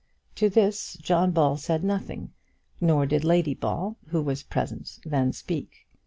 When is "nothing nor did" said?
1.83-3.23